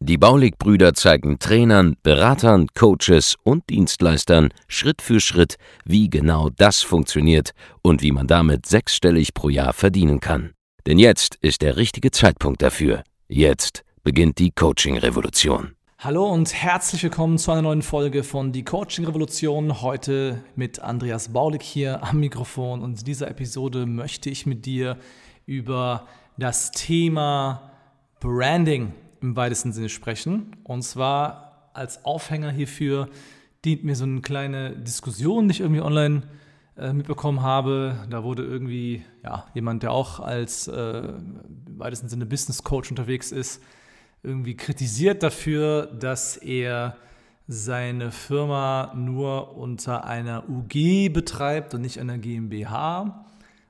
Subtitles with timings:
[0.00, 7.52] Die Baulig-Brüder zeigen Trainern, Beratern, Coaches und Dienstleistern Schritt für Schritt, wie genau das funktioniert
[7.82, 10.52] und wie man damit sechsstellig pro Jahr verdienen kann.
[10.86, 13.02] Denn jetzt ist der richtige Zeitpunkt dafür.
[13.28, 15.72] Jetzt beginnt die Coaching-Revolution.
[15.98, 19.82] Hallo und herzlich willkommen zu einer neuen Folge von Die Coaching Revolution.
[19.82, 24.96] Heute mit Andreas Baulig hier am Mikrofon und in dieser Episode möchte ich mit dir
[25.44, 27.72] über das Thema
[28.20, 30.56] Branding im weitesten Sinne sprechen.
[30.64, 33.08] Und zwar als Aufhänger hierfür
[33.64, 36.22] dient mir so eine kleine Diskussion, die ich irgendwie online
[36.76, 38.06] äh, mitbekommen habe.
[38.10, 43.32] Da wurde irgendwie ja, jemand, der auch als äh, im weitesten Sinne Business Coach unterwegs
[43.32, 43.62] ist,
[44.22, 46.96] irgendwie kritisiert dafür, dass er
[47.46, 53.26] seine Firma nur unter einer UG betreibt und nicht einer GmbH.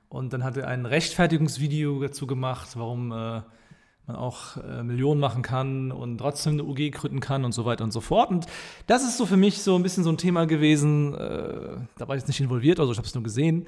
[0.09, 3.41] Und dann hat er ein Rechtfertigungsvideo dazu gemacht, warum äh,
[4.09, 7.83] man auch äh, Millionen machen kann und trotzdem eine UG gründen kann und so weiter
[7.83, 8.29] und so fort.
[8.31, 8.47] Und
[8.87, 12.15] das ist so für mich so ein bisschen so ein Thema gewesen, äh, da war
[12.15, 13.67] ich jetzt nicht involviert, also ich habe es nur gesehen,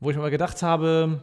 [0.00, 1.22] wo ich mir mal gedacht habe,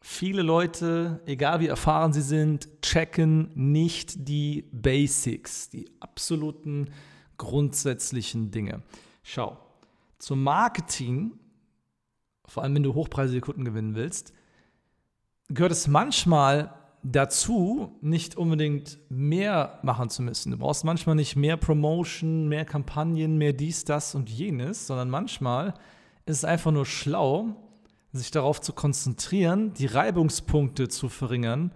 [0.00, 6.90] viele Leute, egal wie erfahren sie sind, checken nicht die Basics, die absoluten
[7.38, 8.82] grundsätzlichen Dinge.
[9.22, 9.58] Schau,
[10.18, 11.32] zum Marketing,
[12.46, 14.32] vor allem wenn du hochpreisige Kunden gewinnen willst,
[15.48, 16.74] gehört es manchmal
[17.12, 20.50] dazu, nicht unbedingt mehr machen zu müssen.
[20.50, 25.74] Du brauchst manchmal nicht mehr Promotion, mehr Kampagnen, mehr dies, das und jenes, sondern manchmal
[26.26, 27.54] ist es einfach nur schlau,
[28.12, 31.72] sich darauf zu konzentrieren, die Reibungspunkte zu verringern,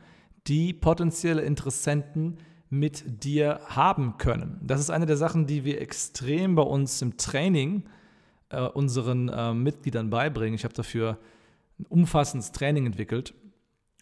[0.47, 2.39] die potenzielle Interessenten
[2.71, 4.59] mit dir haben können.
[4.63, 7.85] Das ist eine der Sachen, die wir extrem bei uns im Training
[8.49, 10.55] äh, unseren äh, Mitgliedern beibringen.
[10.55, 11.19] Ich habe dafür
[11.79, 13.35] ein umfassendes Training entwickelt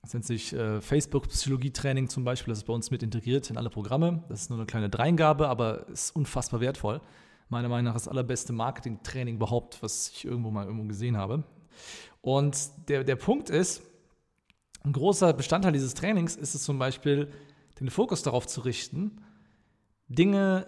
[0.03, 2.53] das nennt sich äh, Facebook-Psychologie-Training zum Beispiel.
[2.53, 4.25] Das ist bei uns mit integriert in alle Programme.
[4.29, 7.01] Das ist nur eine kleine Dreingabe, aber ist unfassbar wertvoll.
[7.49, 11.45] Meiner Meinung nach das allerbeste Marketing-Training überhaupt, was ich irgendwo mal irgendwo gesehen habe.
[12.21, 13.83] Und der, der Punkt ist,
[14.83, 17.31] ein großer Bestandteil dieses Trainings ist es zum Beispiel,
[17.81, 19.23] den Fokus darauf zu richten,
[20.09, 20.67] Dinge,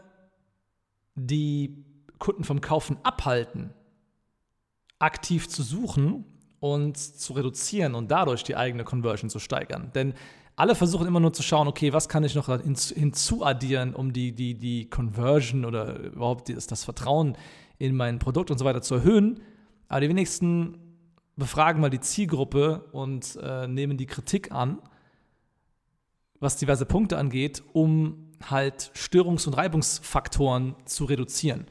[1.15, 1.85] die
[2.19, 3.73] Kunden vom Kaufen abhalten,
[4.99, 6.25] aktiv zu suchen
[6.61, 9.91] und zu reduzieren und dadurch die eigene Conversion zu steigern.
[9.95, 10.15] Denn
[10.57, 14.55] alle versuchen immer nur zu schauen, okay, was kann ich noch hinzuaddieren, um die, die,
[14.55, 17.37] die Conversion oder überhaupt das, das Vertrauen
[17.79, 19.41] in mein Produkt und so weiter zu erhöhen.
[19.89, 20.79] Aber die wenigsten
[21.37, 24.79] befragen mal die Zielgruppe und äh, nehmen die Kritik an,
[26.41, 31.67] was diverse Punkte angeht, um halt Störungs- und Reibungsfaktoren zu reduzieren.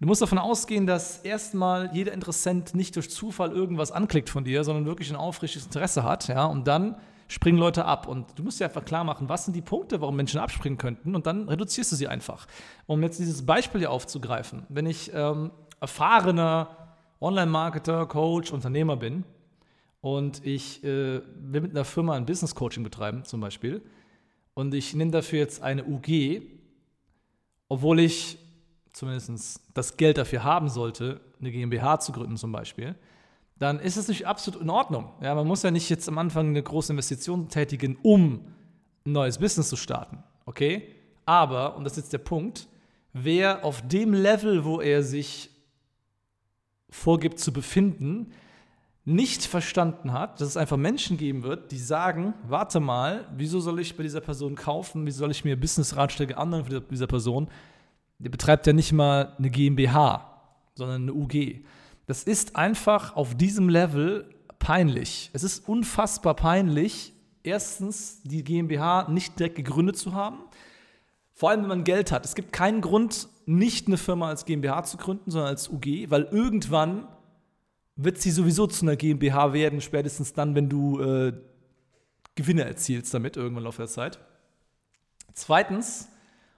[0.00, 4.62] Du musst davon ausgehen, dass erstmal jeder Interessent nicht durch Zufall irgendwas anklickt von dir,
[4.62, 8.06] sondern wirklich ein aufrichtiges Interesse hat, ja, und dann springen Leute ab.
[8.06, 11.16] Und du musst dir einfach klar machen, was sind die Punkte, warum Menschen abspringen könnten,
[11.16, 12.46] und dann reduzierst du sie einfach.
[12.86, 15.50] Um jetzt dieses Beispiel hier aufzugreifen, wenn ich ähm,
[15.80, 19.24] erfahrener Online-Marketer, Coach, Unternehmer bin
[20.00, 23.82] und ich äh, will mit einer Firma ein Business-Coaching betreiben, zum Beispiel,
[24.54, 26.42] und ich nehme dafür jetzt eine UG,
[27.68, 28.38] obwohl ich
[28.98, 32.96] zumindest das Geld dafür haben sollte, eine GmbH zu gründen zum Beispiel,
[33.58, 35.12] dann ist es nicht absolut in Ordnung.
[35.20, 38.40] Ja, man muss ja nicht jetzt am Anfang eine große Investition tätigen, um
[39.06, 40.22] ein neues Business zu starten.
[40.46, 40.94] Okay?
[41.26, 42.66] Aber, und das ist jetzt der Punkt,
[43.12, 45.50] wer auf dem Level, wo er sich
[46.90, 48.32] vorgibt zu befinden,
[49.04, 53.80] nicht verstanden hat, dass es einfach Menschen geben wird, die sagen, warte mal, wieso soll
[53.80, 57.48] ich bei dieser Person kaufen, wieso soll ich mir Business-Ratschläge annehmen für dieser Person,
[58.18, 60.42] der betreibt ja nicht mal eine GmbH,
[60.74, 61.64] sondern eine UG.
[62.06, 65.30] Das ist einfach auf diesem Level peinlich.
[65.32, 67.12] Es ist unfassbar peinlich,
[67.42, 70.38] erstens die GmbH nicht direkt gegründet zu haben.
[71.32, 72.24] Vor allem, wenn man Geld hat.
[72.24, 76.24] Es gibt keinen Grund, nicht eine Firma als GmbH zu gründen, sondern als UG, weil
[76.24, 77.06] irgendwann
[77.94, 81.32] wird sie sowieso zu einer GmbH werden, spätestens dann, wenn du äh,
[82.34, 84.18] Gewinne erzielst damit, irgendwann Laufe der Zeit.
[85.34, 86.08] Zweitens,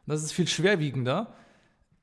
[0.06, 1.34] und das ist viel schwerwiegender,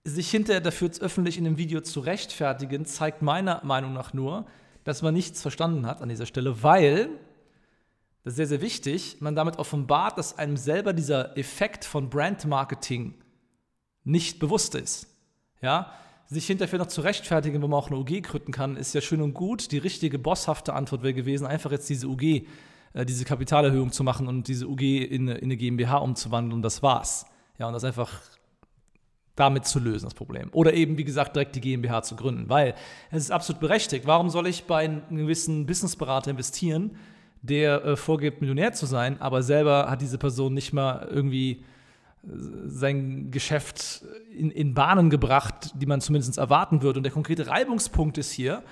[0.08, 4.46] sich hinterher dafür öffentlich in einem Video zu rechtfertigen, zeigt meiner Meinung nach nur,
[4.84, 7.10] dass man nichts verstanden hat an dieser Stelle, weil,
[8.24, 13.16] das ist sehr, sehr wichtig, man damit offenbart, dass einem selber dieser Effekt von Brandmarketing
[14.04, 15.08] nicht bewusst ist.
[15.62, 15.92] Ja?
[16.30, 19.22] sich hinterher noch zu rechtfertigen, wo man auch eine UG gründen kann, ist ja schön
[19.22, 19.72] und gut.
[19.72, 22.46] Die richtige bosshafte Antwort wäre gewesen, einfach jetzt diese UG,
[22.94, 26.84] äh, diese Kapitalerhöhung zu machen und diese UG in, in eine GmbH umzuwandeln und das
[26.84, 27.26] war's.
[27.58, 28.22] Ja, und das einfach
[29.38, 30.50] damit zu lösen, das Problem.
[30.52, 32.76] Oder eben, wie gesagt, direkt die GmbH zu gründen, weil
[33.12, 34.06] es ist absolut berechtigt.
[34.06, 36.98] Warum soll ich bei einem gewissen Businessberater investieren,
[37.42, 41.64] der äh, vorgibt, Millionär zu sein, aber selber hat diese Person nicht mal irgendwie
[42.66, 44.04] sein Geschäft
[44.36, 47.00] in, in Bahnen gebracht, die man zumindest erwarten würde.
[47.00, 48.64] Und der konkrete Reibungspunkt ist hier,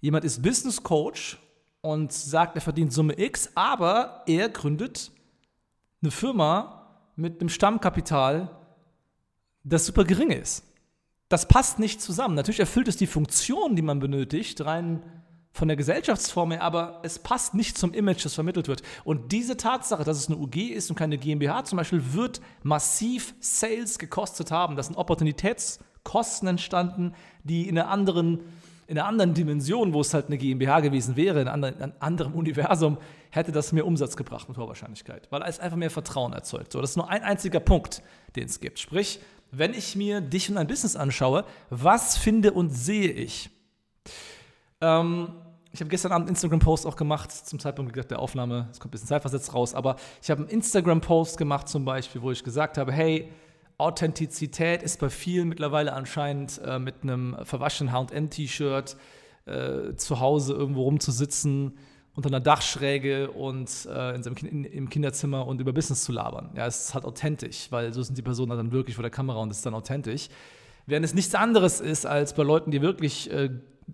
[0.00, 1.38] jemand ist Business Coach
[1.80, 5.10] und sagt, er verdient Summe X, aber er gründet
[6.02, 6.86] eine Firma
[7.16, 8.50] mit einem Stammkapital,
[9.64, 10.64] das super gering ist.
[11.28, 12.34] Das passt nicht zusammen.
[12.34, 15.02] Natürlich erfüllt es die Funktion, die man benötigt, rein
[15.54, 18.82] von der Gesellschaftsform her, aber es passt nicht zum Image, das vermittelt wird.
[19.04, 23.34] Und diese Tatsache, dass es eine UG ist und keine GmbH zum Beispiel, wird massiv
[23.38, 24.74] Sales gekostet haben.
[24.74, 27.14] Das sind Opportunitätskosten entstanden,
[27.44, 28.40] die in einer anderen,
[28.88, 32.98] in einer anderen Dimension, wo es halt eine GmbH gewesen wäre, in einem anderen Universum,
[33.30, 36.72] hätte das mehr Umsatz gebracht mit hoher Wahrscheinlichkeit, weil es einfach mehr Vertrauen erzeugt.
[36.72, 38.02] So, das ist nur ein einziger Punkt,
[38.34, 38.80] den es gibt.
[38.80, 39.20] Sprich,
[39.56, 43.50] wenn ich mir dich und ein Business anschaue, was finde und sehe ich?
[44.80, 45.32] Ähm,
[45.72, 48.92] ich habe gestern Abend einen Instagram-Post auch gemacht, zum Zeitpunkt der Aufnahme, es kommt ein
[48.92, 52.92] bisschen zeitversetzt raus, aber ich habe einen Instagram-Post gemacht zum Beispiel, wo ich gesagt habe,
[52.92, 53.28] hey,
[53.76, 58.96] Authentizität ist bei vielen mittlerweile anscheinend äh, mit einem verwaschenen H&M-T-Shirt
[59.46, 61.76] äh, zu Hause irgendwo rumzusitzen,
[62.16, 66.50] unter einer Dachschräge und äh, in seinem in, im Kinderzimmer und über Business zu labern.
[66.56, 69.40] Ja, es ist halt authentisch, weil so sind die Personen dann wirklich vor der Kamera
[69.40, 70.28] und es ist dann authentisch.
[70.86, 73.50] Während es nichts anderes ist als bei Leuten, die wirklich äh,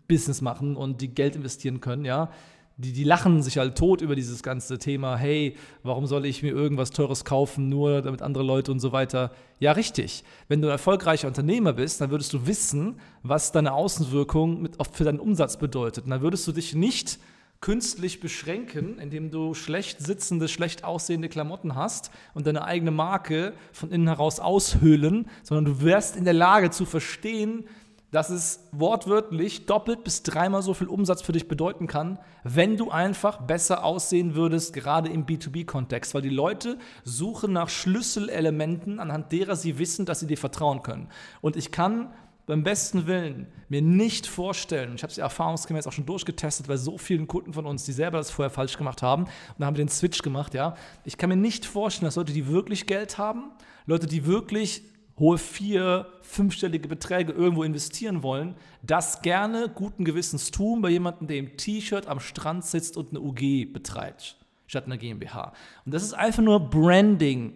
[0.07, 2.31] Business machen und die Geld investieren können, ja.
[2.77, 6.53] Die, die lachen sich halt tot über dieses ganze Thema, hey, warum soll ich mir
[6.53, 9.33] irgendwas Teures kaufen, nur damit andere Leute und so weiter.
[9.59, 10.25] Ja, richtig.
[10.49, 15.05] Wenn du ein erfolgreicher Unternehmer bist, dann würdest du wissen, was deine Außenwirkung mit, für
[15.05, 16.05] deinen Umsatz bedeutet.
[16.05, 17.19] Und dann würdest du dich nicht
[17.61, 23.91] künstlich beschränken, indem du schlecht sitzende, schlecht aussehende Klamotten hast und deine eigene Marke von
[23.91, 27.65] innen heraus aushöhlen, sondern du wärst in der Lage zu verstehen,
[28.11, 32.91] dass es wortwörtlich doppelt bis dreimal so viel Umsatz für dich bedeuten kann, wenn du
[32.91, 39.55] einfach besser aussehen würdest, gerade im B2B-Kontext, weil die Leute suchen nach Schlüsselelementen, anhand derer
[39.55, 41.09] sie wissen, dass sie dir vertrauen können.
[41.41, 42.13] Und ich kann
[42.51, 46.77] beim besten Willen mir nicht vorstellen, ich habe es ja erfahrungsgemäß auch schon durchgetestet bei
[46.77, 49.77] so vielen Kunden von uns, die selber das vorher falsch gemacht haben, und dann haben
[49.77, 50.75] wir den Switch gemacht, ja.
[51.05, 53.53] Ich kann mir nicht vorstellen, dass Leute, die wirklich Geld haben,
[53.87, 54.83] Leute, die wirklich
[55.17, 61.37] hohe vier, fünfstellige Beträge irgendwo investieren wollen, das gerne guten Gewissens tun bei jemandem, der
[61.37, 65.53] im T-Shirt am Strand sitzt und eine UG betreibt, statt einer GmbH.
[65.85, 67.53] Und das ist einfach nur Branding.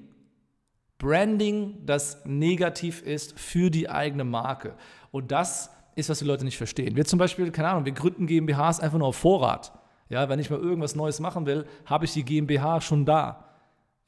[0.99, 4.75] Branding, das negativ ist für die eigene Marke.
[5.11, 6.97] Und das ist, was die Leute nicht verstehen.
[6.97, 9.73] Wir zum Beispiel, keine Ahnung, wir gründen GmbHs einfach nur auf Vorrat.
[10.09, 13.45] Ja, wenn ich mal irgendwas Neues machen will, habe ich die GmbH schon da.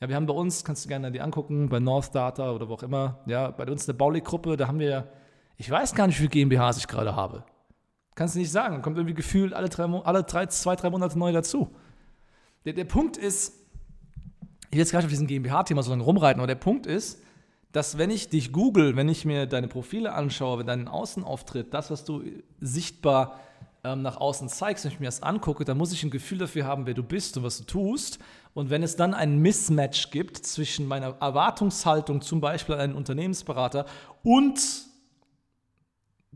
[0.00, 2.74] Ja, wir haben bei uns, kannst du gerne die angucken, bei North Data oder wo
[2.74, 5.08] auch immer, ja, bei uns eine Baulig-Gruppe, da haben wir,
[5.56, 7.44] ich weiß gar nicht, wie viele GmbHs ich gerade habe.
[8.14, 8.82] Kannst du nicht sagen.
[8.82, 11.74] Kommt irgendwie gefühlt alle, drei, alle drei, zwei, drei Monate neu dazu.
[12.64, 13.65] Der, der Punkt ist,
[14.70, 17.22] ich will jetzt gar nicht auf diesem GmbH-Thema so lange rumreiten, aber der Punkt ist,
[17.72, 22.04] dass wenn ich dich google, wenn ich mir deine Profile anschaue, deinen Außenauftritt, das, was
[22.04, 22.22] du
[22.60, 23.38] sichtbar
[23.84, 26.64] ähm, nach außen zeigst, wenn ich mir das angucke, dann muss ich ein Gefühl dafür
[26.64, 28.18] haben, wer du bist und was du tust.
[28.54, 33.86] Und wenn es dann ein Mismatch gibt zwischen meiner Erwartungshaltung, zum Beispiel an einen Unternehmensberater,
[34.22, 34.58] und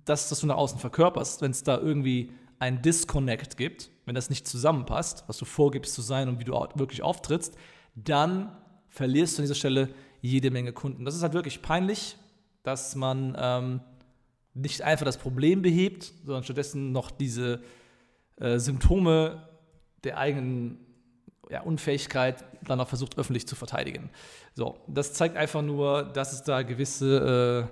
[0.04, 4.28] das, was du nach außen verkörperst, wenn es da irgendwie ein Disconnect gibt, wenn das
[4.30, 7.56] nicht zusammenpasst, was du vorgibst zu sein und wie du wirklich auftrittst,
[7.94, 8.56] dann
[8.88, 9.88] verlierst du an dieser Stelle
[10.20, 11.04] jede Menge Kunden.
[11.04, 12.16] Das ist halt wirklich peinlich,
[12.62, 13.80] dass man ähm,
[14.54, 17.62] nicht einfach das Problem behebt, sondern stattdessen noch diese
[18.36, 19.48] äh, Symptome
[20.04, 20.78] der eigenen
[21.50, 24.10] ja, Unfähigkeit dann auch versucht, öffentlich zu verteidigen.
[24.54, 27.68] So, das zeigt einfach nur, dass es da gewisse,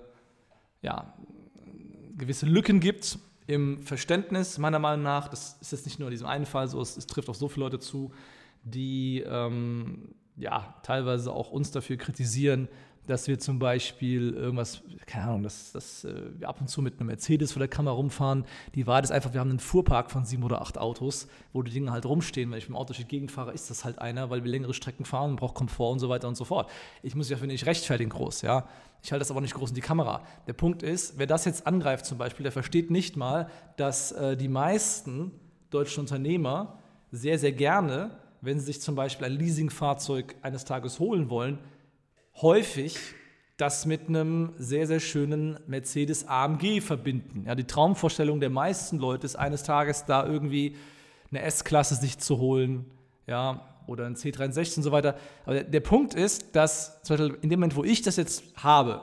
[0.82, 1.14] äh, ja,
[2.16, 5.28] gewisse Lücken gibt im Verständnis, meiner Meinung nach.
[5.28, 7.48] Das ist jetzt nicht nur in diesem einen Fall so, es, es trifft auf so
[7.48, 8.12] viele Leute zu,
[8.64, 12.68] die ähm, ja, teilweise auch uns dafür kritisieren,
[13.08, 17.00] dass wir zum Beispiel irgendwas, keine Ahnung, dass, dass äh, wir ab und zu mit
[17.00, 18.44] einem Mercedes vor der Kamera rumfahren.
[18.74, 21.70] Die Wahrheit ist einfach, wir haben einen Fuhrpark von sieben oder acht Autos, wo die
[21.70, 22.50] Dinge halt rumstehen.
[22.50, 24.50] Wenn ich mit dem Auto durch die Gegend fahre, ist das halt einer, weil wir
[24.50, 26.70] längere Strecken fahren, braucht Komfort und so weiter und so fort.
[27.02, 28.68] Ich muss ja, finde ich, rechtfertigen groß, ja.
[29.02, 30.22] Ich halte das aber nicht groß in die Kamera.
[30.46, 34.36] Der Punkt ist, wer das jetzt angreift zum Beispiel, der versteht nicht mal, dass äh,
[34.36, 35.32] die meisten
[35.70, 36.78] deutschen Unternehmer
[37.10, 41.58] sehr, sehr gerne, wenn sie sich zum Beispiel ein Leasingfahrzeug eines Tages holen wollen,
[42.40, 42.96] häufig
[43.56, 47.44] das mit einem sehr, sehr schönen Mercedes AMG verbinden.
[47.46, 50.76] Ja, die Traumvorstellung der meisten Leute ist eines Tages da irgendwie
[51.30, 52.86] eine S-Klasse sich zu holen,
[53.26, 55.16] ja, oder ein C63 und so weiter.
[55.44, 59.00] Aber der, Punkt ist, dass zum Beispiel in dem Moment, wo ich das jetzt habe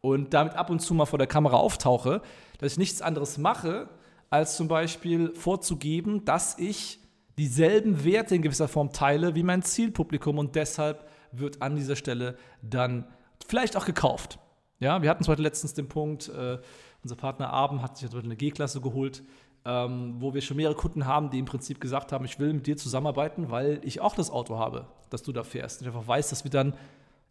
[0.00, 2.20] und damit ab und zu mal vor der Kamera auftauche,
[2.58, 3.88] dass ich nichts anderes mache,
[4.30, 6.98] als zum Beispiel vorzugeben, dass ich
[7.38, 12.36] dieselben Werte in gewisser Form teile wie mein Zielpublikum und deshalb wird an dieser Stelle
[12.62, 13.06] dann
[13.46, 14.38] vielleicht auch gekauft.
[14.80, 16.58] Ja, wir hatten zum letztens den Punkt, äh,
[17.02, 19.22] unser Partner Abend hat sich eine G-Klasse geholt,
[19.64, 22.66] ähm, wo wir schon mehrere Kunden haben, die im Prinzip gesagt haben, ich will mit
[22.66, 25.80] dir zusammenarbeiten, weil ich auch das Auto habe, das du da fährst.
[25.80, 26.74] Und ich einfach weiß, dass wir dann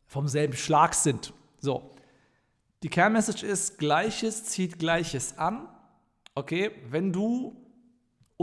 [0.06, 1.34] vom selben Schlag sind.
[1.60, 1.92] So.
[2.82, 5.68] Die Kernmessage ist, Gleiches zieht Gleiches an.
[6.36, 7.56] Okay, wenn du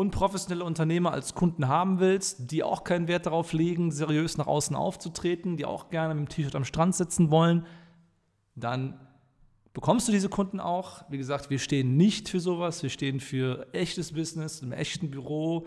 [0.00, 4.74] unprofessionelle Unternehmer als Kunden haben willst, die auch keinen Wert darauf legen, seriös nach außen
[4.74, 7.66] aufzutreten, die auch gerne mit dem T-Shirt am Strand sitzen wollen,
[8.54, 8.98] dann
[9.74, 11.04] bekommst du diese Kunden auch.
[11.10, 15.66] Wie gesagt, wir stehen nicht für sowas, wir stehen für echtes Business, im echten Büro,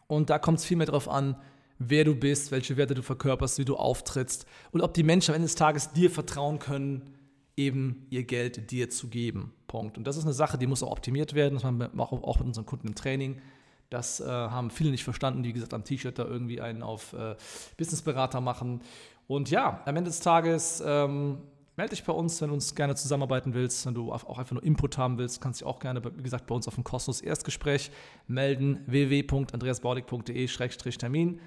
[0.07, 1.35] Und da kommt es viel mehr darauf an,
[1.79, 5.35] wer du bist, welche Werte du verkörperst, wie du auftrittst und ob die Menschen am
[5.35, 7.13] Ende des Tages dir vertrauen können,
[7.57, 9.53] eben ihr Geld dir zu geben.
[9.67, 9.97] Punkt.
[9.97, 11.55] Und das ist eine Sache, die muss auch optimiert werden.
[11.55, 13.41] Das machen wir auch mit unseren Kunden im Training.
[13.89, 17.13] Das äh, haben viele nicht verstanden, die, wie gesagt, am T-Shirt da irgendwie einen auf
[17.13, 17.35] äh,
[17.77, 18.81] Businessberater machen.
[19.27, 21.37] Und ja, am Ende des Tages ähm,
[21.77, 24.63] melde dich bei uns, wenn du uns gerne zusammenarbeiten willst, wenn du auch einfach nur
[24.63, 27.21] Input haben willst, kannst du dich auch gerne, wie gesagt, bei uns auf ein kostenloses
[27.21, 27.91] Erstgespräch
[28.27, 28.79] melden.
[28.87, 31.39] www.andreasbaudig.de-termin.